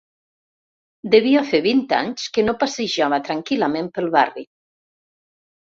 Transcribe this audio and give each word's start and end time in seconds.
Devia 1.15 1.43
fer 1.49 1.59
vint 1.65 1.83
anys 1.99 2.25
que 2.39 2.45
no 2.47 2.57
passejava 2.65 3.21
tranquil.lament 3.29 3.93
pel 4.01 4.13
barri. 4.19 4.49